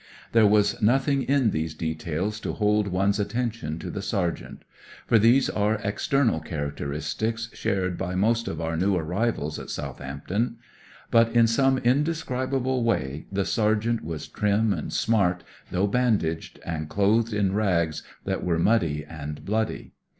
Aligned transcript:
There 0.31 0.47
was 0.47 0.81
nothing 0.81 1.21
in 1.21 1.51
these 1.51 1.75
details 1.75 2.39
to 2.39 2.53
hold 2.53 2.87
one's 2.87 3.19
attention 3.19 3.77
to 3.77 3.91
the 3.91 4.01
sergeant; 4.01 4.63
for 5.05 5.19
these 5.19 5.47
are 5.47 5.75
external 5.83 6.39
characteristics 6.39 7.51
shared 7.53 7.99
by 7.99 8.15
most 8.15 8.47
of 8.47 8.59
our 8.59 8.75
new 8.75 8.95
arrivals 8.95 9.59
at 9.59 9.69
South 9.69 10.01
ampton. 10.01 10.57
But 11.11 11.31
in 11.35 11.45
some 11.45 11.77
indescribable 11.77 12.83
way 12.83 13.27
the 13.31 13.45
sergeant 13.45 14.03
was 14.03 14.27
trim 14.27 14.73
and 14.73 14.91
smart, 14.91 15.43
though 15.69 15.85
bandaged 15.85 16.59
and 16.65 16.89
clothed 16.89 17.31
in 17.31 17.53
rags 17.53 18.01
that 18.25 18.43
were 18.43 18.57
muddy 18.57 19.05
and 19.05 19.45
bloody. 19.45 19.93